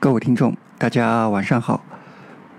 [0.00, 1.82] 各位听众，大家晚上好。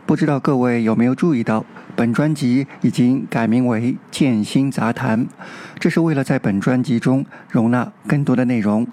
[0.06, 1.66] 不知道各位有没有注意到，
[1.96, 5.26] 本专辑已经改名为《剑心杂谈》，
[5.80, 8.86] 这是为了在本专辑中容纳更多的内容。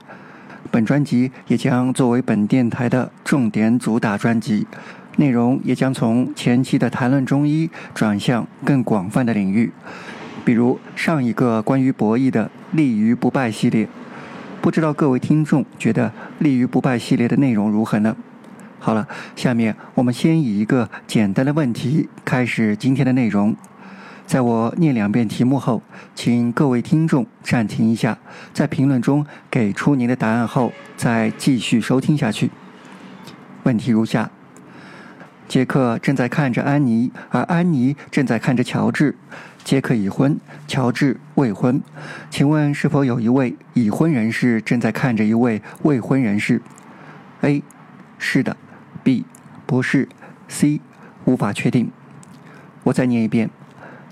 [0.71, 4.65] 本专辑也将作为本电台的重点主打专辑，
[5.17, 9.73] 内容也将从前期的谈论中医转向更广泛的领域，
[10.45, 13.89] 比如上一个关于博弈的“立于不败”系列。
[14.61, 18.17] 不知道各位听众觉得“立于不败”系列的内容如何呢？
[18.79, 23.57] 好了，下面我们先以一个简单的问题开始今天的内容。
[24.27, 25.83] 在我念两遍题目后，
[26.15, 28.19] 请各位听众暂停一下，
[28.53, 32.51] 在评论中给出您的答案后，再继续收听下去。
[33.63, 34.31] 问题如下：
[35.49, 39.17] 杰克正在看着安妮，而安妮正在看着乔治。
[39.65, 41.81] 杰克已婚，乔治未婚。
[42.31, 46.63] 请问是否有一位已婚人士正在看着一位未婚人士
[47.41, 47.63] ？A.
[48.19, 48.57] 是的。
[49.07, 49.25] B.
[49.67, 50.09] 不是。
[50.49, 50.81] C.
[51.27, 51.93] 无法确定。
[52.83, 53.51] 我再念一遍。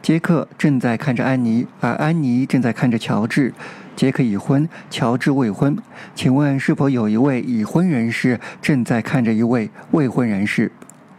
[0.01, 3.53] 杰克正在看着安妮，而安妮正在看着乔治。
[3.97, 5.77] 杰克已婚，乔治未婚。
[6.15, 10.71] 请问是否有一位已婚人士正在看着一位未婚人士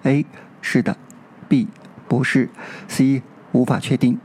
[0.04, 0.26] ？A.
[0.62, 0.96] 是的。
[1.50, 1.68] B.
[2.08, 2.48] 不是。
[2.88, 3.24] C.
[3.52, 4.18] 无法确定。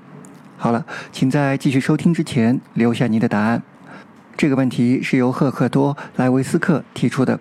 [0.58, 3.60] 好了，请在继续收听之前留下您的答案。
[4.36, 7.40] 这个问题是由赫克多·莱维斯克提出的。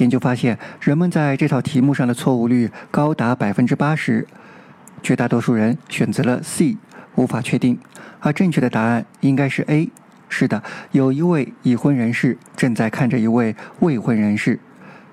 [0.00, 4.26] 研究发现，人们在这套题目上的错误率高达百分之八十。
[5.02, 6.76] 绝大多数人选择了 C，
[7.16, 7.78] 无法确定，
[8.20, 9.90] 而正确的答案应该是 A。
[10.28, 14.58] 是的，有一位已婚人士正在看着一位未婚人士。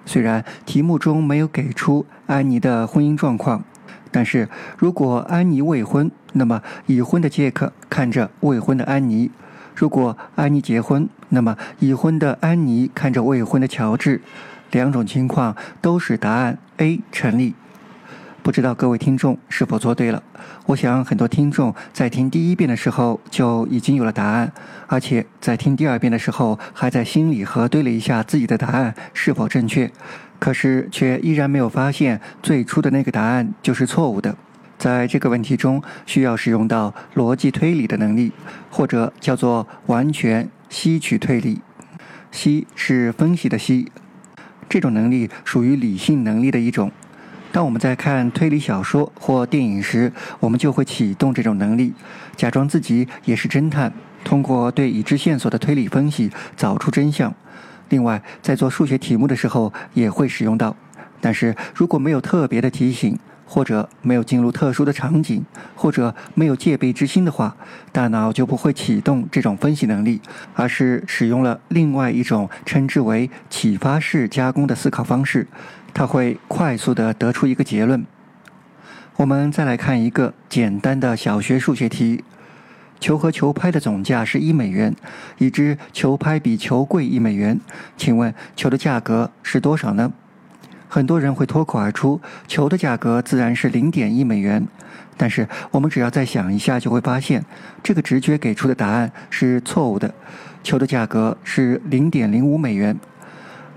[0.06, 3.64] 虽然题目中没有给出安妮的婚姻状况，
[4.12, 9.32] 但是如果安妮未婚，那么已婚的杰克看着未婚的安妮；
[9.76, 14.22] 如果安妮结婚，那么已婚的安妮看着未婚的乔治。
[14.72, 17.56] 两种情况都是答案 A 成立。
[18.44, 20.24] 不知道各位听众是否做对了？
[20.68, 24.50] 我想很多听众在听第一遍的时候就已经有了答案，
[24.88, 29.92] 而且在听第二遍的时候还在心里核对了一下自己的答案是否正确，
[30.40, 34.34] 可是却依然没有发现最初的那个答案就是错误的。
[34.78, 38.32] 在这个问题中，需要使用到逻辑推理的能力，
[38.70, 41.60] 或者叫做完全吸取推理。
[42.32, 43.92] 吸是分析的吸，
[44.70, 46.92] 这种能力属于理性能力的一种。
[47.52, 51.94] 当我们在看推理小说或电影时，我们就会启动这种能力，
[52.36, 53.92] 假装自己也是侦探，
[54.24, 57.34] 通过对已知线索的推理分析找出真相。
[57.90, 60.76] 另外，在做数学题目的时候也会使用到。
[61.20, 63.18] 但是如果没有特别的提醒，
[63.48, 65.44] 或者没有进入特殊的场景，
[65.74, 67.56] 或者没有戒备之心的话，
[67.92, 70.22] 大脑就不会启动这种分析能力，
[70.54, 75.48] 而是使用了另外一种称之为启发式加工的思考方式。
[75.94, 78.06] 它会快速的得出一个结论。
[79.16, 82.24] 我们再来看一个简单的小学数学题：
[83.00, 84.96] 球和球拍的总价是一美元，
[85.40, 87.60] 已知球拍比球贵一美元，
[87.96, 90.14] 请问球的价格是多少呢？
[90.88, 94.66] 很多人会脱口而出，球的价格自然是零点一美元。
[95.18, 97.44] 但是我们只要再想一下，就会发现
[97.82, 100.14] 这个直觉给出的答案是错误的。
[100.64, 102.96] 球的价格是零点零五美元。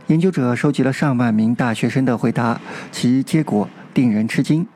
[0.08, 2.60] 研究者收集了上万名大学生的回答，
[2.90, 4.66] 其结果令人吃惊。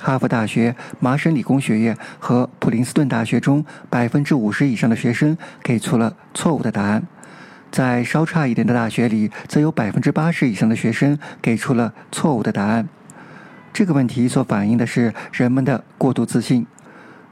[0.00, 7.02] 哈佛大学、麻省理工学院和普林斯顿大学中，百分之五十以上的学生给出了错误的答案。
[7.74, 12.88] 在稍差一点的大学里，则有百分之八十以上的学生给出了错误的答案。
[13.72, 16.64] 这个问题所反映的是人们的过度自信。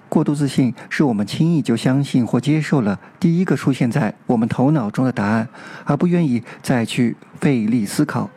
[0.08, 5.46] 过度自信是我们轻易就相信或接受了第一个出现在我们头脑中的答案，
[5.84, 8.28] 而不愿意再去费力思考。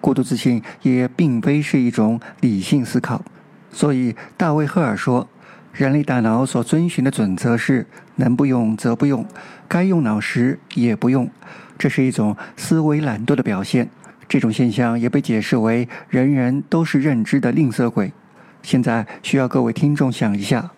[0.00, 3.20] 过度自信也并非是一种理性思考。
[3.72, 5.28] 所以，大卫·赫尔说
[5.72, 9.26] ：“人类大脑所遵循的准则是能不用则不用，
[9.66, 11.28] 该用脑时也不用。
[11.78, 13.88] 这是一种思维懒惰的表现。
[14.28, 18.12] 这种现象也被解释为人人都是认知的吝啬鬼。”
[18.62, 20.70] 现在需要各位听众想一下。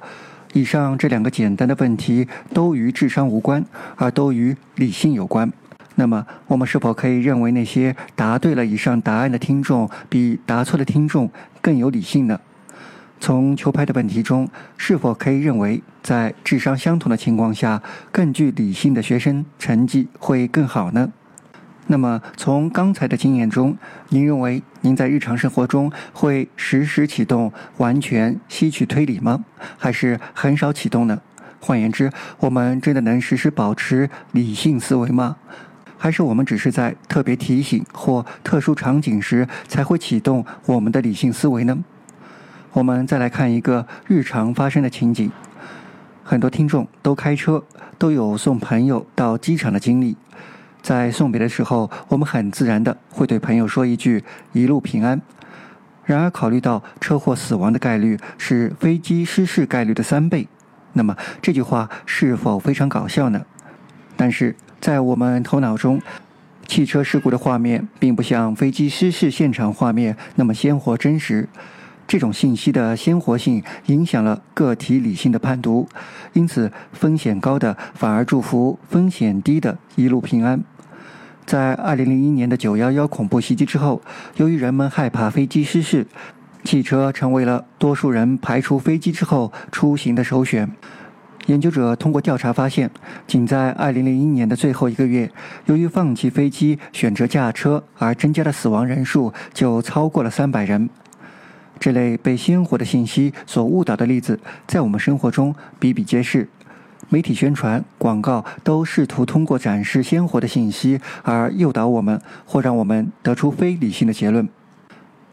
[0.53, 3.65] 以上这两个简单的问题都与智商无关，
[3.97, 5.53] 而都与理性有关。
[5.97, 11.29] 那么，我们是否可以认为那些答对了以上答案的听众比答错的听众
[11.61, 12.41] 更有理性呢？
[13.25, 17.83] 从球拍的问题中，是否可以认为在智商相同的情况下，
[18.13, 21.11] 更具理性的学生成绩会更好呢？
[21.87, 23.79] 那么，从刚才的经验中，
[24.11, 29.43] 您认为您在日常生活中会实时启动完全吸取推理吗？
[29.79, 31.19] 还是很少启动呢？
[31.61, 35.39] 换言之，我们真的能实时保持理性思维吗？
[35.97, 41.83] 还是我们只是在特别提醒或特殊场景时才会启动我们的理性思维呢？
[42.75, 45.31] 我们再来看一个日常发生的情景。
[46.25, 47.63] 很多听众都开车，
[47.99, 50.17] 都有送朋友到机场的经历。
[50.83, 55.23] 在送别的时候，我们很自然的会对朋友说一句“一路平安”。
[56.05, 60.49] 然而，考虑到车祸死亡的概率是飞机失事概率的三倍，
[60.95, 63.41] 那么这句话是否非常搞笑呢？
[64.17, 66.03] 但是在我们头脑中，
[66.67, 71.49] 汽车事故的画面并不像飞机失事现场画面那么鲜活真实。
[72.07, 75.89] 这种信息的鲜活性影响了个体理性的判读，
[76.33, 80.63] 因此风险高的反而祝福风险低的一路平安。
[81.47, 84.01] 在二零零一年的九幺幺恐怖袭击之后，
[84.37, 86.07] 由于人们害怕飞机失事，
[86.63, 90.71] 汽车成为了多数人排除飞机之后出行的首选。
[91.47, 92.91] 研究者通过调查发现，
[93.27, 95.31] 仅在二零零一年的最后一个月，
[95.67, 100.89] 由于放弃飞机选择驾车而增加的死亡人数就超过了三百人。
[101.79, 106.49] 这类被鲜活的信息所误导的例子，在我们生活中比比皆是。
[107.11, 114.49] 媒体宣传、广告都试图通过展示鲜活的信息而诱导我们，或让我们得出非理性的结论。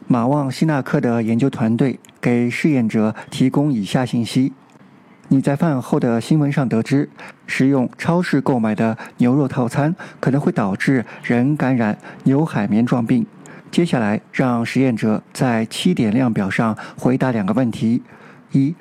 [0.08, 4.52] 马旺希纳克的研究团队给试验者提供以下信息：
[5.30, 7.10] 你在饭后的新闻上得知，
[7.48, 13.26] 食用超市购买的牛肉套餐可能会导致人感染牛海绵状病。
[13.72, 18.04] 接下来，让实验者在七点量表上回答两个问题：
[18.52, 18.76] 一。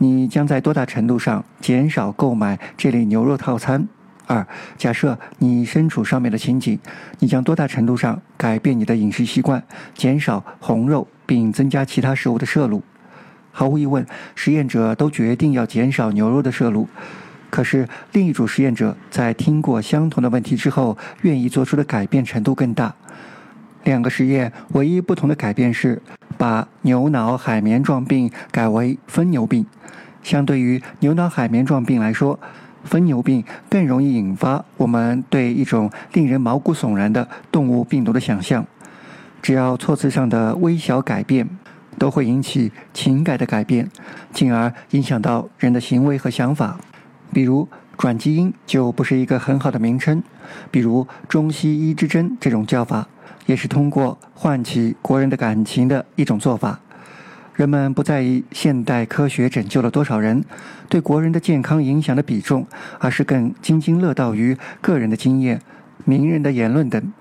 [0.00, 3.88] 你将在多大程度上减少购买这类牛肉套餐？
[4.28, 4.46] 二，
[4.76, 6.78] 假设你身处上面的情景，
[7.18, 9.60] 你将多大程度上改变你的饮食习惯，
[9.92, 12.80] 减少红肉，并增加其他食物的摄入？
[13.50, 14.06] 毫无疑问，
[14.36, 16.86] 实验者都决定要减少牛肉的摄入。
[17.50, 22.94] 可是，另一组实验者在听过相同的问题之后，愿意做出的改变程度更大。
[23.84, 26.02] 两个实验唯一不同的改变是，
[26.36, 29.64] 把牛脑海绵状病改为疯牛病。
[30.22, 32.38] 相对于牛脑海绵状病来说，
[32.84, 38.66] 疯牛病更容易引发我们对一种令人毛骨悚然的动物病毒的想象。
[39.40, 41.48] 只要措辞上的微小改变，
[41.98, 43.88] 都会引起情感的改变，
[44.32, 46.78] 进而影响到人的行为和想法。
[47.32, 50.22] 比如转基因就不是一个很好的名称，
[50.70, 53.08] 比如中西医之争这种叫法，
[53.48, 56.80] 也是通过唤起国人的感情的一种做法。
[57.54, 60.44] 人们不在意现代科学拯救了多少人，
[60.86, 62.66] 对国人的健康影响的比重，
[62.98, 65.62] 而是更津津乐道于个人的经验、
[66.04, 67.12] 名人的言论等。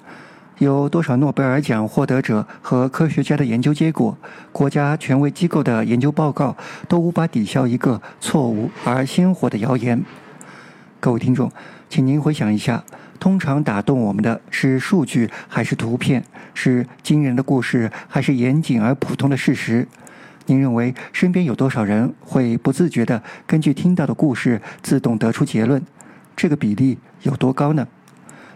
[0.58, 4.18] 有多少诺贝尔奖获得者和科学家的研究结果，
[4.52, 6.58] 国家权威机构的研究报告，
[6.90, 10.04] 都无法抵消一个错误而鲜活的谣言。
[11.00, 11.50] 各位听众，
[11.88, 12.84] 请您回想一下：
[13.20, 16.24] 通常打动我们的是数据还是图片？
[16.54, 19.88] 是惊人的故事还是严谨而普通的事实？
[20.48, 25.82] 您认为身边有多少人会不自觉地根据听到的故事自动得出结论？
[26.36, 27.88] 这个比例有多高呢？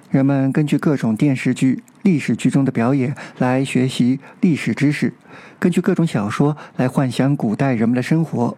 [0.09, 5.13] 人们根据各种电视剧、历史剧中的表演来学习历史知识，
[5.59, 8.57] 根据各种小说来幻想古代人们的生活。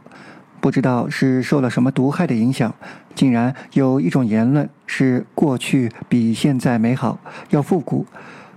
[0.63, 2.74] 不知道是受了什么毒害的影响，
[3.13, 7.19] 竟然有一种言论是过去比现在美好，
[7.50, 8.06] 要复古。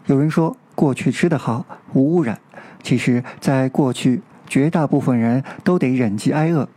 [0.07, 2.39] 有人说过去吃得好，无污染。
[2.81, 4.23] 其实，在过去。
[4.49, 6.69] 绝大部分人都得忍饥挨饿。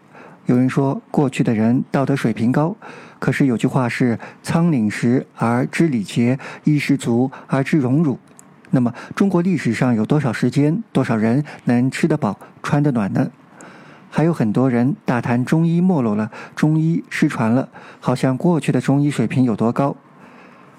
[0.47, 2.75] 有人说过去的人道德水平高，
[3.19, 8.17] 可是有句话是“仓廪实而知礼节，衣食足而知荣辱”。
[8.71, 13.29] 那么，中国历史上有多少时间、多少人能吃得饱、穿得暖呢？
[14.09, 19.95] 还有很多人大谈中医没落了，中医失传了，好像过去的中医水平有多高。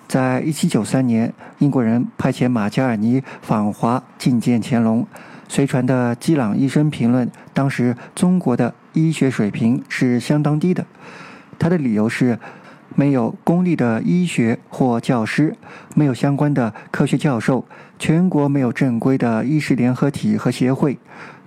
[0.08, 5.06] 在一七九三年，英国人派遣马加尔尼访华觐见乾隆。
[5.48, 10.84] 随传的基朗医生评论，当时中国的医学水平是相当低的。
[11.58, 12.38] 他的理由是，
[12.94, 15.56] 没有公立的医学或教师，
[15.94, 17.64] 没有相关的科学教授，
[17.98, 20.98] 全国没有正规的医师联合体和协会。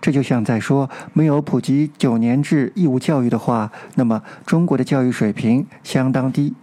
[0.01, 6.53] 这就像在说，没有普及九年制义务教育的话，那么中国的教育水平相当低。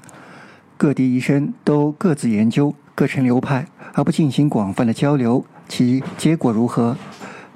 [0.76, 6.96] 各地医生都各自研究，各成流派，而不进行广泛的交流，其结果如何？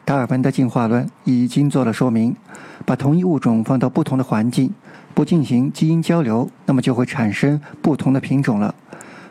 [0.05, 2.37] 达尔文的进化论已经做了说明：
[2.85, 4.71] 把同一物种放到不同的环境，
[5.15, 8.75] 不进行基因交流，那么就会产生不同的品种了。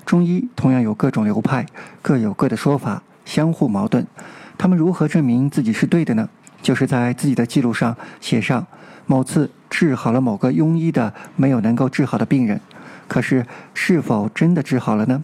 [0.06, 1.66] 中医同样有各种流派，
[2.02, 4.06] 各有各的说法，相互矛盾。
[4.58, 6.30] 他们如何证明自己是对的呢？
[6.62, 8.66] 就是在自己的记录上写上
[9.06, 12.62] 某次治好了某个庸医的没有能够治好的病人，
[13.08, 15.24] 可是是否真的治好了呢？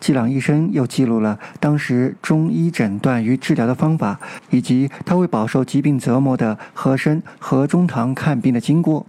[0.00, 4.18] 季朗医生又记录了当时中医诊断与治疗的方法，
[4.50, 9.06] 以及他为饱受疾病折磨的和珅何中堂看病的经过。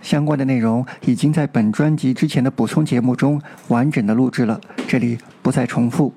[0.00, 6.14] 相关的内容已经在本专辑之前的补充节目中完整的录制了，这里不再重复。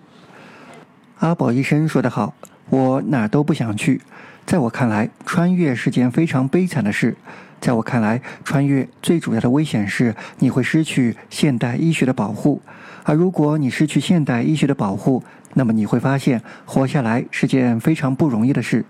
[1.20, 2.34] 阿宝医生说得好，
[2.70, 4.02] 我哪儿都不想去。
[4.46, 7.16] 在我看来，穿越是件非常悲惨的事。
[7.60, 12.60] 在我看来，穿越最主要的危险是你会失去现代医学的保护，
[13.04, 15.24] 而如果你失去现代医学的保护，
[15.54, 18.84] 那么你会发现活下来是件非常不容易的事。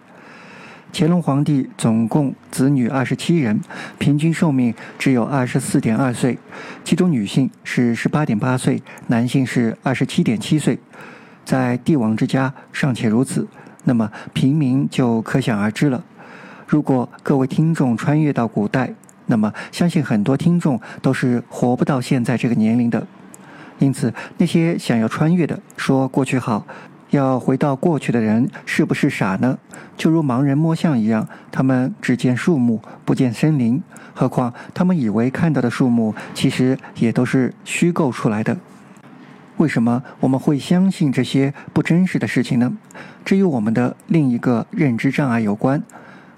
[0.94, 3.62] 乾隆皇帝总共子女二十七人，
[3.98, 6.38] 平均寿命只有二十四点二岁，
[6.84, 10.78] 其中女性是十八点八岁，男性是二十七点七岁。
[11.46, 13.48] 在帝王之家尚且如此，
[13.86, 16.04] 那么平民就可想而知了。
[16.68, 18.94] 如果各位听众穿越到古代，
[19.28, 23.08] 那么相信很多听众都是活不到现在这个年龄的。
[23.80, 26.68] 因此，那些想要穿越的说过去好，
[27.12, 29.58] 要回到过去的人，是不是傻呢？
[29.96, 33.82] 就如盲人摸象一样，他们只见树木，不见森林。
[34.14, 38.58] 何况他们以为看到的树木，其实也都是虚构出来的。
[39.58, 42.72] 为什么我们会相信这些不真实的事情呢？
[43.24, 45.84] 这与我们的另一个认知障碍有关。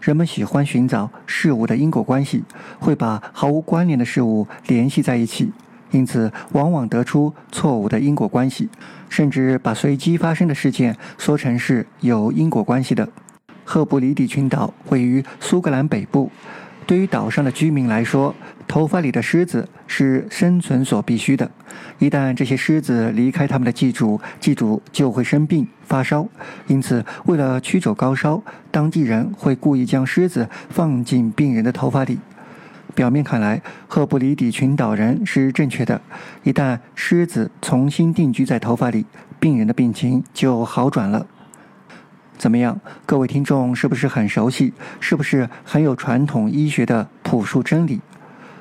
[0.01, 2.43] 人们喜欢寻找事物的因果关系，
[2.79, 5.53] 会把毫无关联的事物联系在一起，
[5.91, 8.67] 因此往往得出错误的因果关系，
[9.13, 13.07] 甚至把随机发生的事件说成是有因果关系的。
[13.63, 16.31] 赫布里底群岛位于苏格兰北部。
[16.87, 18.35] 对于岛上的居民来说，
[18.67, 21.49] 头发里的虱子是生存所必须的。
[21.99, 26.27] 一旦这些虱子离开他们的寄主，寄主就会生病发烧。
[26.65, 28.41] 因此，为了驱走高烧，
[28.71, 32.17] 当地人会故意将虱子放进病人的头发里。
[32.95, 35.99] 表面看来，赫布里底群岛人是正确的。
[36.43, 39.05] 一旦虱子重新定居在头发里，
[39.39, 41.25] 病人的病情就好转了。
[42.37, 44.73] 怎么样，各位听众是不是很熟悉？
[44.99, 48.01] 是不是很有传统医学的朴素真理？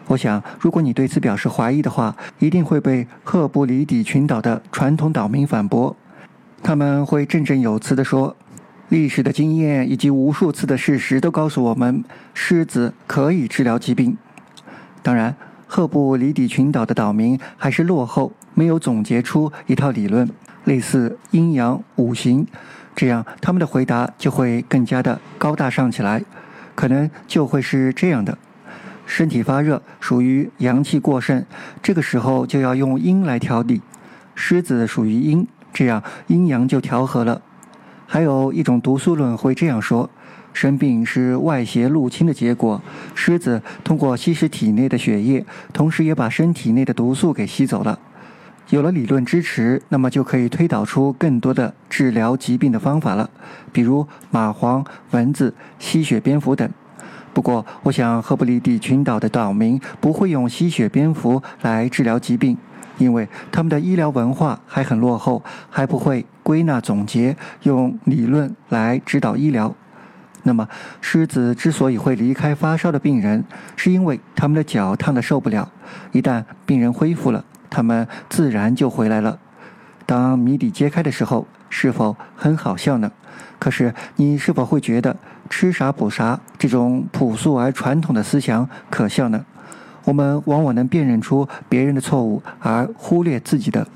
[0.07, 5.97] 我想，如果你对此表示怀疑的话，一定会被赫布里底群岛的传统岛民反驳。
[6.63, 8.37] 他们会振振有词地说
[8.93, 14.19] ：“历史的经验以及无数次的事实都告诉我们，狮子可以治疗疾病。”
[15.03, 15.35] 当然，
[15.67, 20.29] 赫布里底群岛的岛民还是落后，没有总结出一套理论，
[20.65, 22.47] 类似阴阳五行。
[22.95, 26.23] 这样，他们的回答就会更加的高大上起来，
[26.75, 28.37] 可能就会是这样的：
[29.07, 31.43] 身体发热属于阳气过盛，
[31.83, 33.81] 这个时候就要用阴来调理。
[34.35, 37.41] 狮子属于阴，这样阴阳就调和了。
[38.13, 40.11] 还有一种毒素论会这样说：
[40.53, 42.79] 生病是外邪入侵的结果，
[43.15, 45.43] 狮子通过吸食体内的血液，
[45.73, 47.99] 同时也把身体内的毒素给吸走了。
[48.69, 53.31] 有了理论支持，那么就可以推导出更多的治疗疾病的方法了，
[53.73, 56.69] 比如蚂蟥、蚊子、吸血蝙蝠等。
[57.33, 62.59] 不过，我想赫布里底群岛的岛民不会用吸血蝙蝠来治疗疾病，
[62.99, 69.75] 因为他们的医疗文化还很落后，还不会归纳总结，用理论来指导医疗。
[70.45, 70.69] 那么，
[71.01, 73.45] 狮子之所以会离开发烧的病人，
[73.77, 75.71] 是因为他们的脚烫得受不了。
[76.11, 79.39] 一旦病人恢复了，他们自然就回来了。
[80.05, 83.11] 当谜底揭开的时候，是否很好笑呢？
[83.61, 85.17] 可是你是否会觉得
[85.49, 89.45] “吃啥补啥”这种朴素而传统的思想可笑呢？
[90.05, 93.87] 我们往往能辨认出别人的错误，而忽略自己的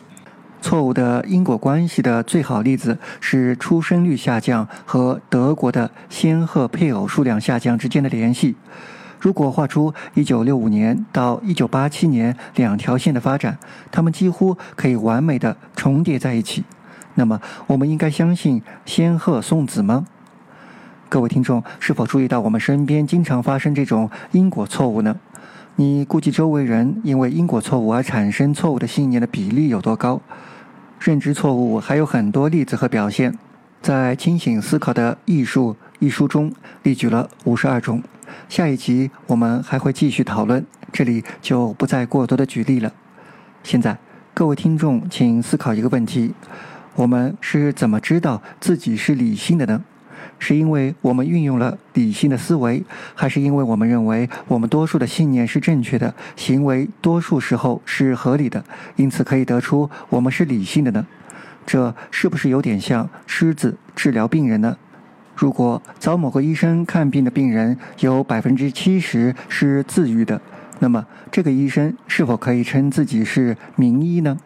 [0.60, 8.56] 错误的因果关系的最好例子是出生率下降和德国的仙鹤配偶数量下降之间的联系。
[9.18, 13.58] 如果画出1965年到1987年两条线的发展，
[13.90, 16.64] 它们几乎可以完美的重叠在一起。
[17.14, 20.04] 那么，我们应该相信仙鹤送子吗？
[21.08, 25.16] 各位听众，是否注意到我们身边经常发生这种因果错误呢？
[25.78, 30.22] 你估计周围人因为因果错误而产生错误的信念的比例有多高？
[30.98, 33.38] 认知错误还有很多例子和表现，
[33.82, 36.50] 在《清醒思考的艺术》一书中
[36.82, 38.02] 列举了五十二种。
[38.48, 42.90] 下一集我们还会继续讨论，这里就不再过多的举例了。
[43.62, 43.98] 现在，
[44.32, 46.32] 各位听众，请思考一个问题：
[46.94, 49.84] 我们是怎么知道自己是理性的呢？
[50.38, 58.64] 是因为我们运用了理性的思维，还是因为我们认为我们多数的信念是正确的，行为多数时候是合理的，
[58.96, 61.06] 因此可以得出我们是理性的呢？
[61.64, 64.76] 这是不是有点像狮子治疗病人呢？
[65.34, 70.40] 如果找某个医生看病的病人有百分之七十是自愈的，
[70.78, 74.38] 那么这个医生是否可以称自己是名医呢？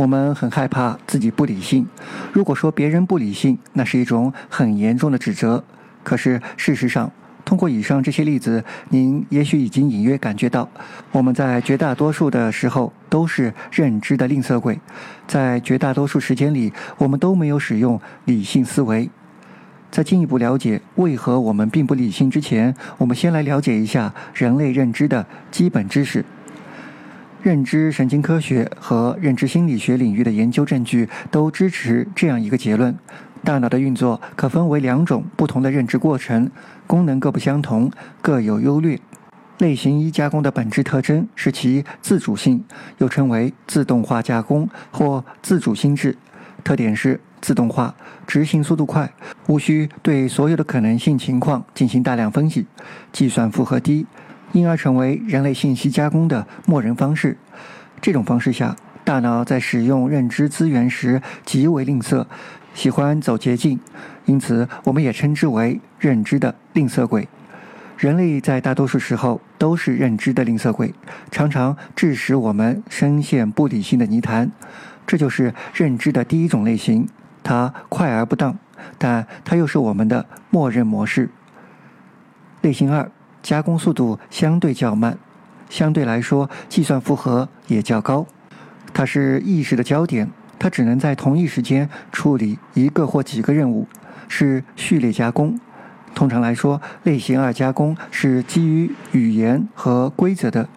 [0.00, 1.86] 我们很害怕自己不理性。
[2.32, 5.62] 如果说别人不理性，那是一种很严重的指责。
[6.02, 7.12] 可是事实上，
[7.44, 10.66] 通过以上这些例子，您也许已经隐约感觉到，
[11.12, 14.80] 我们在绝大多数的时候都是认知的吝啬鬼，
[15.26, 19.10] 在绝大多数时间里，我们都没有使用理性思维。
[19.90, 26.24] 在进一步了解为何我们并不理性之前，我们先来了解一下人类认知的基本知识。
[27.42, 32.94] 认知神经科学和认知心理学领域的研究证据都支持这样一个结论：
[33.42, 36.50] 大脑的运作可分为两种不同的认知过程，
[36.86, 39.00] 功能各不相同，各有优劣。
[39.56, 42.62] 类型一加工的本质特征是其自主性，
[42.98, 46.18] 又称为自动化加工或自主心智。
[46.62, 47.94] 特点是自动化，
[48.26, 49.10] 执行速度快，
[49.46, 52.66] 无需对所有的可能性情况进行大量分析，
[53.10, 54.06] 计算负荷低。
[54.52, 57.36] 因而成为人类信息加工的默认方式。
[58.00, 62.26] 这种方式下，大脑在使用认知资源时极为吝啬，
[62.74, 63.78] 喜欢走捷径，
[64.24, 67.28] 因此我们也称之为认知的吝啬鬼。
[67.96, 70.94] 人类在大多数时候都是认知的吝啬鬼，
[71.30, 74.50] 常常致使我们深陷不理性的泥潭。
[75.06, 77.06] 这就是认知的第一种类型，
[77.42, 78.58] 它快而不当，
[78.96, 81.28] 但它又是我们的默认模式。
[82.62, 83.10] 类型二。
[83.42, 85.16] 加工速度相对较慢，
[85.68, 88.26] 相对来说计算负荷也较高。
[88.92, 90.28] 它是意识的焦点，
[90.58, 93.86] 它只能在同一时间处理一个或几个任务，
[94.28, 95.58] 是序列加工。
[96.14, 100.68] 通常来说，类型二加工是基于语言和规则的，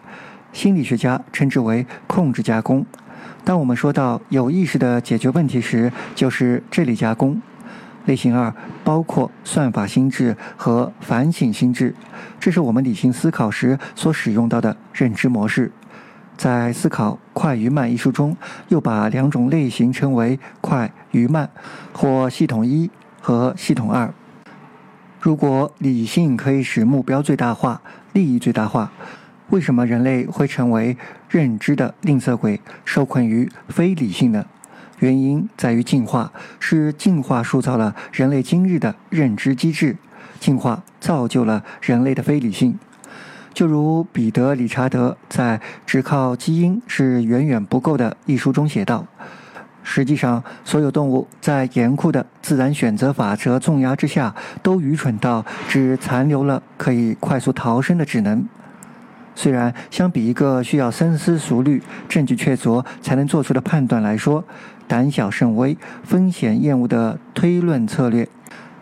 [0.52, 2.86] 心理学家称之为控制加工。
[3.44, 7.42] 当我们说到有意识的解决问题时，就是这类加工。
[8.06, 11.94] 类型二包括算法心智和反省心智，
[12.38, 15.72] 这是我们理性思考时所使用到的认知模式。
[16.36, 18.36] 在《思考快与慢》一书中，
[18.68, 21.48] 又把两种类型称为快与慢，
[21.92, 24.12] 或系统一和系统二。
[25.20, 27.80] 如果理性可以使目标最大化、
[28.12, 28.92] 利益最大化，
[29.50, 30.96] 为什么人类会成为
[31.30, 34.44] 认知的吝啬鬼，受困于非理性呢？
[34.98, 39.96] 原因在于进化，是进化塑造了人类今日的认知机制，
[40.40, 42.78] 进化造就了人类的非理性。
[43.52, 49.06] 就如彼得·理查德在《只靠基因是远远不够的》一书中写道
[49.84, 58.44] ：“实际上，所有动物在严酷的自然选择法则重压之下，都愚蠢到只残留了可以快速逃生的智能。
[59.36, 64.44] 虽然相比一个需要深思熟虑、证据确凿才能做出的判断来说，
[64.86, 68.28] 胆小慎微、风险厌恶的推论策略，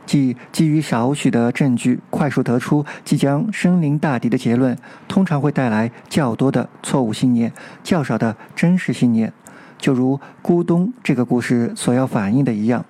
[0.04, 9.32] 即基于少许的证据快速得出即将身临大敌的结论，通常会带来较多的错误信念、较少的真实信念。
[9.78, 12.84] 就如咕咚这个故事所要反映的一样。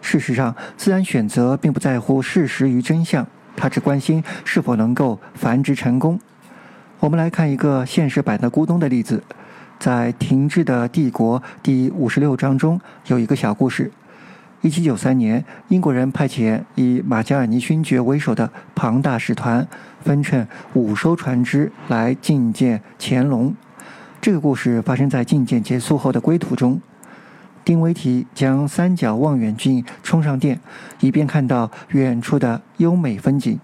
[0.00, 3.26] 事实上，自然选择并不在乎事实与真相，
[3.56, 6.18] 它只关心是否能够繁殖成功。
[7.00, 9.22] 我们来看一个现实版的咕咚的例子。
[9.82, 13.90] 在《停滞的帝国》第五十六章中，有一个小故事。
[14.60, 19.66] 一七九三年，英国人派遣以马加尔尼勋爵为首的庞大使团，
[20.00, 23.52] 分乘五艘船只来觐见乾隆。
[24.20, 26.80] 这个故事发生在觐见结束后的归途中。
[27.64, 30.60] 丁维提将三角望远镜充上电，
[31.00, 33.58] 以便看到远处的优美风景。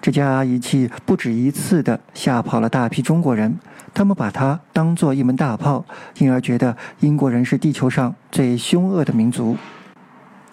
[0.00, 3.58] 这家仪器不止一次地吓跑了大批中国人，
[3.96, 5.82] 他们把它当作一门大炮，
[6.18, 9.56] 因而觉得英国人是地球上最凶恶的民族。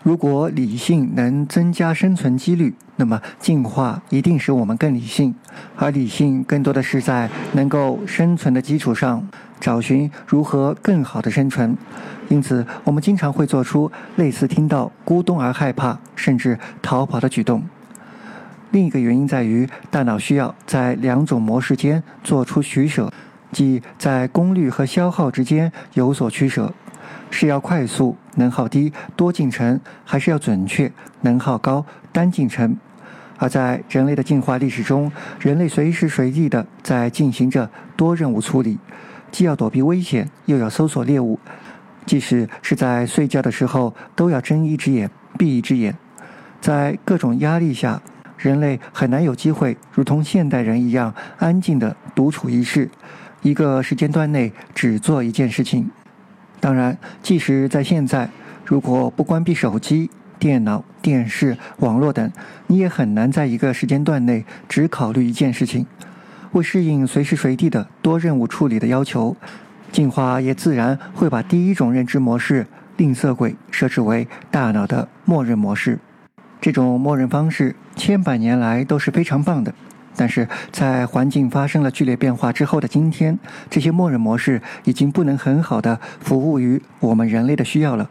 [0.02, 5.36] 如果理性能增加生存几率，那么进化一定使我们更理性，
[5.76, 9.28] 而理性更多的是在能够生存的基础上，
[9.60, 11.78] 找寻如何更好的生存。
[12.30, 17.62] 因此，我们经常会做出类似听到咕咚而害怕，甚至逃跑的举动。
[18.72, 23.12] 另一个原因在于，大脑需要在两种模式间做出取舍，
[23.54, 26.74] 即在功率和消耗之间有所取舍：
[27.30, 32.76] 是要快速、能耗低、多进程，还是要准确、能耗高、单进程？
[33.38, 38.78] 而在人类的进化历史中，人类随时随地的在进行着多任务处理，
[39.32, 41.40] 既要躲避危险，又要搜索猎物，
[42.06, 45.96] 即使是在睡觉的时候，都要睁一只眼闭一只眼，
[46.62, 48.02] 在各种压力下。
[48.38, 52.90] 人类很难有机会如同现代人一样安静地独处一室，
[53.44, 55.92] 一个时间段内只做一件事情。
[56.60, 58.30] 当然，即使在现在，
[58.66, 62.32] 如果不关闭手机、电脑、电视、网络等，
[62.68, 65.86] 你也很难在一个时间段内只考虑一件事情。
[66.54, 69.36] 为适应随时随地的多任务处理的要求，
[69.92, 76.00] 进化也自然会把第一种认知模式——吝啬鬼，设置为大脑的默认模式。
[76.62, 79.76] 这种默认方式千百年来都是非常棒的。
[80.16, 83.38] 但是在环境发生了剧烈变化之后的今天，
[83.70, 88.10] 这些默认模式已经不能很好的服务于我们人类的需要了。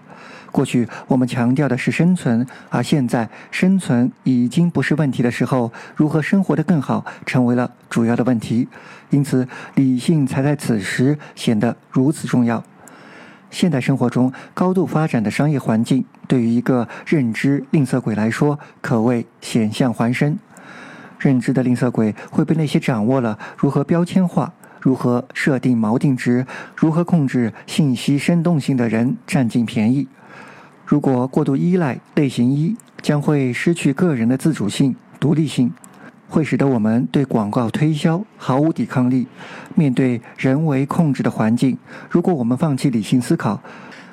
[0.50, 8.68] 过去我们强调的是生存，而现在生存已经不是问题的时候，如何生活得更好成为了主要的问题。
[9.08, 12.62] 因此，理性才在此时显得如此重要。
[13.50, 20.38] 现代生活中高度发展的商业环境，对于一个认知吝啬鬼来说，可谓险象环生。
[21.22, 30.08] 认知的吝啬鬼会被那些掌握了如何标签化、如何设定锚定值、如何控制信息生动性的人占尽便宜。
[30.84, 35.72] 如果过度依赖类型一，将会失去个人的自主性、独立性，
[36.28, 39.28] 会使得我们对广告推销毫无抵抗力。
[39.76, 41.78] 面对人为控制的环境，
[42.10, 43.62] 如果我们放弃理性思考，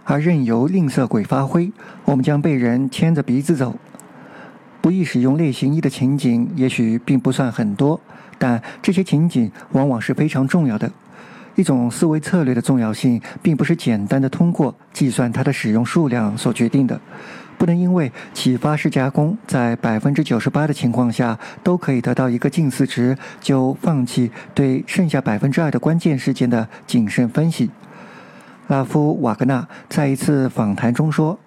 [0.04, 1.72] 而任由吝啬鬼发挥，
[2.06, 3.76] 我们将被人牵着鼻子走。
[4.82, 8.00] 不易使用类型一的情景也许并不算很多，
[8.38, 10.90] 但这些情景往往是非常重要的。
[11.56, 17.00] 一种思维策略的重要性，并不是简单的通过计算它的使用数量所决定的。
[17.58, 27.70] 不能因为启发式加工在百分之九十八的情况下都可以得到一个近似值，就放弃对剩下百分之二的关键事件的谨慎分析。
[28.68, 31.38] 拉夫瓦格纳在一次访谈中说。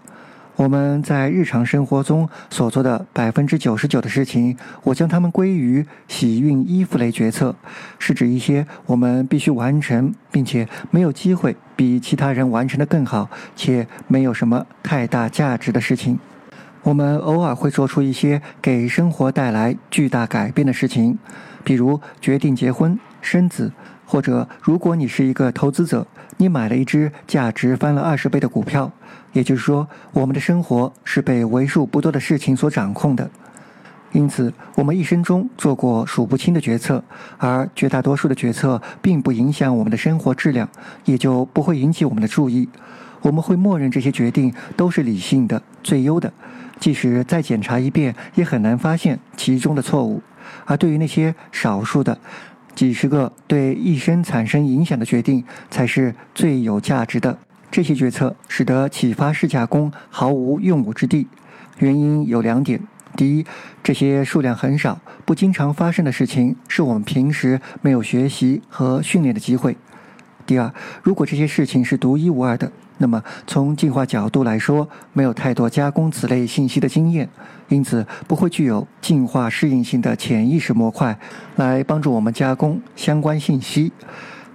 [0.56, 7.56] 我们在日常生活中所做的百分之九十九的事情，我将它们归于洗熨衣服类决策，
[7.98, 16.18] 是指一些我们必须完成，并且没有机会比其他人完成的更好，且没有什么太大价值的事情。
[16.82, 21.18] 我们偶尔会做出一些给生活带来巨大改变的事情，
[21.64, 23.72] 比如决定结婚、生子，
[24.04, 28.92] 或者如果你是一个投资者，你买了一只价值翻了二十倍的股票。
[29.32, 33.30] 也就是说，我们的生活是被为数不多的事情所掌控的，
[34.12, 37.02] 因此，我们一生中做过数不清的决策，
[37.38, 40.68] 而绝大多数的决策并不影响我们的生活质量，
[41.04, 42.68] 也就不会引起我们的注意。
[43.22, 46.32] 我们会默认这些决定都是理性的、最优的，
[46.78, 50.20] 即使再检查一遍，也很难发现其中的错误。
[50.66, 52.18] 而对于那些少数的
[52.74, 57.38] 几十个对一生产生影响的决定，才是最有价值的。
[57.72, 61.26] 这些决策使得启发式加工毫无用武之地，
[61.78, 62.78] 原因有两点：
[63.16, 63.46] 第一，
[63.82, 69.72] 这些数量很少、不经常发生的事情，是我们平时没有学习和训练的机会；
[70.44, 70.70] 第二，
[71.02, 77.26] 如果这些事情是独一无二的，那么从进化角度来说，没有太多加工此类信息的经验，
[77.68, 81.18] 因此不会具有进化适应性的潜意识模块
[81.56, 83.90] 来帮助我们加工相关信息。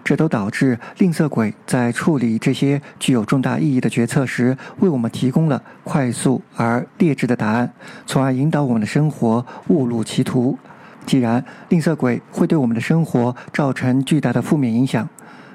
[0.07, 7.69] 这都导致吝啬鬼在处理这些具有重大意义的决策时，为我们提供了快速而劣质的答案，
[8.05, 10.57] 从而引导我们的生活误入歧途。
[11.05, 15.05] 既然吝啬鬼会对我们的生活造成巨大的负面影响，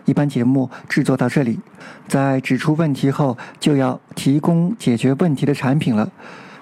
[0.04, 1.58] 一般节目制作到这里，
[2.06, 6.06] 在指出问题后，就要提供解决问题的产品了。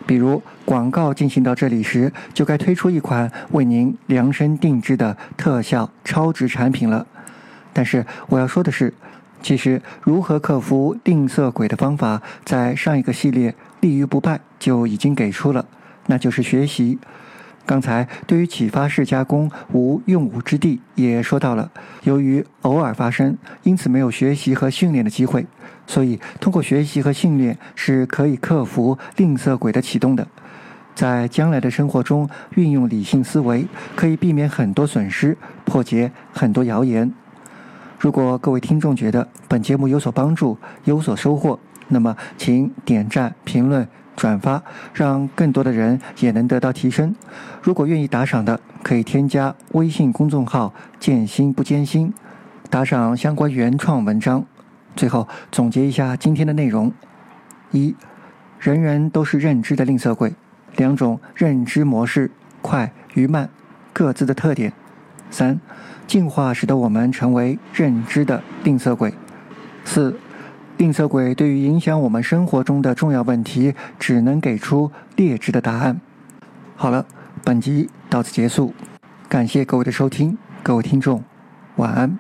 [0.07, 7.05] 比如广告进行到这里时，就该推出一款为您量身定制的特效超值产品了。
[7.73, 8.93] 但是我要说的是，
[9.43, 15.65] 其实如何克服吝啬鬼的方法，在上一个系列立于不败就已经给出了，
[16.07, 16.99] 那就是学习。
[17.67, 21.71] 刚才对于启发式加工无用武之地也说到了，
[22.03, 25.47] 由于偶尔发生，因此没有学习和训练的机会，
[25.87, 30.27] 所以通过学习和训练是可以克服吝啬鬼的启动的。
[30.97, 37.13] 在将来的生活中运用理性思维，可以避免很多损失，破解很多谣言。
[38.01, 43.87] 如果各位听众觉得本节目有所帮助、有所收获，那么请点赞、评论、
[44.17, 44.63] 转发，
[44.95, 47.15] 让更多的人也能得到提升。
[47.61, 52.11] 如果愿意打赏的，可以添加微信公众号“见心不艰辛”，
[52.71, 54.47] 打赏相关原创文章。
[54.97, 56.91] 最后总结一下今天的内容：
[57.71, 57.95] 一，
[58.59, 60.33] 人人都是认知的吝啬鬼，
[60.77, 62.31] 两种认知模式
[62.63, 63.51] 快与慢，
[63.93, 64.73] 各自的特点。
[65.31, 65.61] 三。
[66.07, 69.15] 进化使得我们成为认知的吝啬鬼。
[69.85, 70.19] 四，
[70.77, 76.01] 吝啬鬼对于影响我们生活中的重要问题，只能给出劣质的答案。
[76.75, 77.07] 好了，
[77.45, 78.75] 本集到此结束，
[79.29, 81.23] 感谢各位的收听，各位听众，
[81.77, 82.19] 晚安。